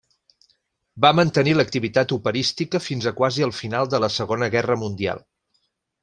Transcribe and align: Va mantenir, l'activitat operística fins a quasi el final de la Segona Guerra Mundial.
Va 1.05 1.09
mantenir, 1.17 1.51
l'activitat 1.57 2.13
operística 2.15 2.81
fins 2.85 3.07
a 3.07 3.13
quasi 3.19 3.45
el 3.49 3.53
final 3.61 3.91
de 3.95 3.99
la 4.05 4.09
Segona 4.17 4.49
Guerra 4.57 4.79
Mundial. 4.85 5.23